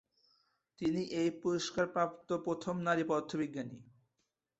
[0.79, 3.77] তিনি এই পুরস্কারপ্রাপ্ত প্রথম নারী পদার্থবিজ্ঞানী।